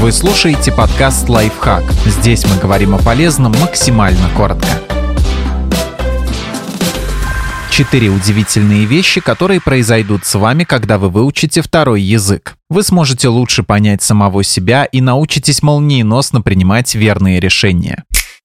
[0.00, 1.84] Вы слушаете подкаст «Лайфхак».
[2.06, 4.66] Здесь мы говорим о полезном максимально коротко.
[7.70, 12.56] Четыре удивительные вещи, которые произойдут с вами, когда вы выучите второй язык.
[12.70, 18.04] Вы сможете лучше понять самого себя и научитесь молниеносно принимать верные решения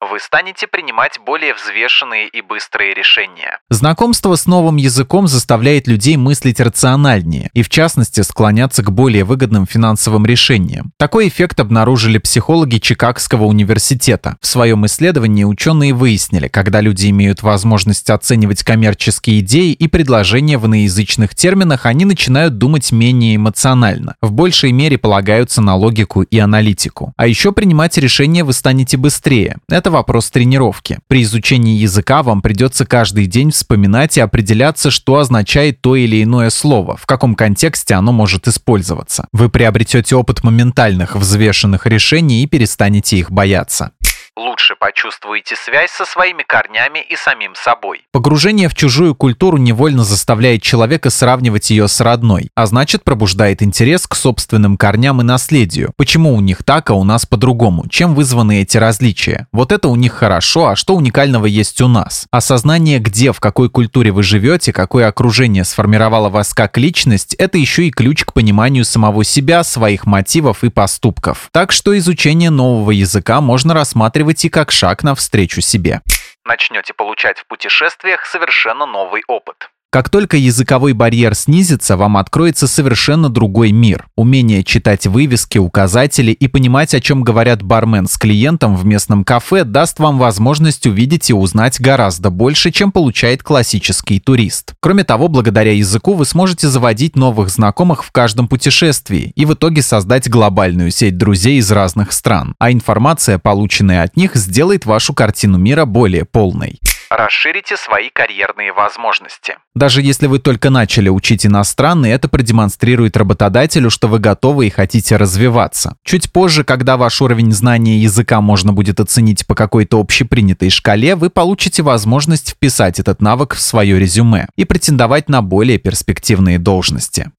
[0.09, 3.59] вы станете принимать более взвешенные и быстрые решения.
[3.69, 9.65] Знакомство с новым языком заставляет людей мыслить рациональнее и, в частности, склоняться к более выгодным
[9.65, 10.91] финансовым решениям.
[10.97, 14.37] Такой эффект обнаружили психологи Чикагского университета.
[14.41, 20.67] В своем исследовании ученые выяснили, когда люди имеют возможность оценивать коммерческие идеи и предложения в
[20.67, 27.13] иноязычных терминах, они начинают думать менее эмоционально, в большей мере полагаются на логику и аналитику.
[27.17, 29.57] А еще принимать решения вы станете быстрее.
[29.69, 30.99] Это вопрос тренировки.
[31.07, 36.49] При изучении языка вам придется каждый день вспоминать и определяться, что означает то или иное
[36.49, 39.27] слово, в каком контексте оно может использоваться.
[39.31, 43.91] Вы приобретете опыт моментальных, взвешенных решений и перестанете их бояться
[44.35, 48.01] лучше почувствуете связь со своими корнями и самим собой.
[48.11, 54.07] Погружение в чужую культуру невольно заставляет человека сравнивать ее с родной, а значит пробуждает интерес
[54.07, 55.93] к собственным корням и наследию.
[55.95, 57.87] Почему у них так, а у нас по-другому?
[57.89, 59.47] Чем вызваны эти различия?
[59.53, 62.27] Вот это у них хорошо, а что уникального есть у нас?
[62.31, 67.87] Осознание, где, в какой культуре вы живете, какое окружение сформировало вас как личность, это еще
[67.87, 71.49] и ключ к пониманию самого себя, своих мотивов и поступков.
[71.51, 76.01] Так что изучение нового языка можно рассматривать рассматривайте как шаг навстречу себе.
[76.45, 79.69] Начнете получать в путешествиях совершенно новый опыт.
[79.95, 84.07] Как только языковой барьер снизится, вам откроется совершенно другой мир.
[84.17, 89.63] Умение читать вывески, указатели и понимать, о чем говорят бармен с клиентом в местном кафе,
[89.63, 94.73] даст вам возможность увидеть и узнать гораздо больше, чем получает классический турист.
[94.81, 99.81] Кроме того, благодаря языку вы сможете заводить новых знакомых в каждом путешествии и в итоге
[99.81, 102.53] создать глобальную сеть друзей из разных стран.
[102.59, 106.81] А информация, полученная от них, сделает вашу картину мира более полной.
[107.17, 109.55] Расширите свои карьерные возможности.
[109.73, 115.15] Даже если вы только начали учить иностранный, это продемонстрирует работодателю, что вы готовы и хотите
[115.15, 115.95] развиваться.
[116.03, 121.29] Чуть позже, когда ваш уровень знания языка можно будет оценить по какой-то общепринятой шкале, вы
[121.29, 127.31] получите возможность вписать этот навык в свое резюме и претендовать на более перспективные должности.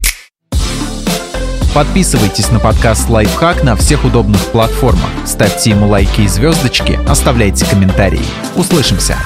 [1.75, 8.25] Подписывайтесь на подкаст «Лайфхак» на всех удобных платформах, ставьте ему лайки и звездочки, оставляйте комментарии.
[8.54, 9.19] Услышимся!